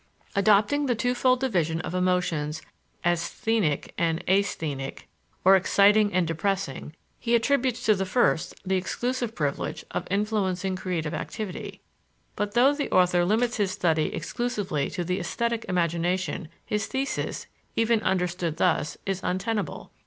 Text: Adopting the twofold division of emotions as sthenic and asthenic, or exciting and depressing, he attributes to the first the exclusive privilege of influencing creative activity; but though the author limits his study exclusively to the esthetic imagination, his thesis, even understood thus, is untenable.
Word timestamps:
Adopting 0.35 0.87
the 0.87 0.95
twofold 0.95 1.39
division 1.39 1.79
of 1.81 1.93
emotions 1.93 2.63
as 3.03 3.21
sthenic 3.21 3.91
and 3.99 4.23
asthenic, 4.27 5.07
or 5.45 5.55
exciting 5.55 6.11
and 6.11 6.25
depressing, 6.25 6.95
he 7.19 7.35
attributes 7.35 7.85
to 7.85 7.93
the 7.93 8.03
first 8.03 8.55
the 8.65 8.75
exclusive 8.77 9.35
privilege 9.35 9.85
of 9.91 10.07
influencing 10.09 10.75
creative 10.75 11.13
activity; 11.13 11.81
but 12.35 12.55
though 12.55 12.73
the 12.73 12.89
author 12.89 13.23
limits 13.23 13.57
his 13.57 13.69
study 13.69 14.11
exclusively 14.15 14.89
to 14.89 15.03
the 15.03 15.19
esthetic 15.19 15.65
imagination, 15.69 16.47
his 16.65 16.87
thesis, 16.87 17.45
even 17.75 18.01
understood 18.01 18.57
thus, 18.57 18.97
is 19.05 19.21
untenable. 19.23 19.91